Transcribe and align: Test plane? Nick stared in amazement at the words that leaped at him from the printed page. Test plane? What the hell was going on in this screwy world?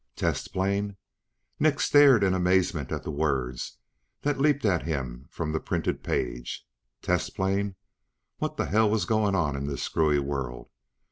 Test 0.15 0.51
plane? 0.51 0.97
Nick 1.59 1.79
stared 1.79 2.23
in 2.23 2.33
amazement 2.33 2.91
at 2.91 3.03
the 3.03 3.11
words 3.11 3.77
that 4.23 4.39
leaped 4.39 4.65
at 4.65 4.81
him 4.81 5.27
from 5.29 5.51
the 5.51 5.59
printed 5.59 6.01
page. 6.01 6.65
Test 7.03 7.35
plane? 7.35 7.75
What 8.39 8.57
the 8.57 8.65
hell 8.65 8.89
was 8.89 9.05
going 9.05 9.35
on 9.35 9.55
in 9.55 9.67
this 9.67 9.83
screwy 9.83 10.17
world? 10.17 10.71